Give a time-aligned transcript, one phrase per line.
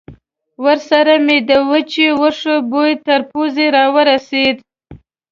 [0.63, 4.57] ورسره مې د وچو وښو بوی تر پوزې را ورسېد.